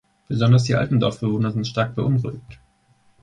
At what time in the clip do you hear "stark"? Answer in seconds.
1.67-1.93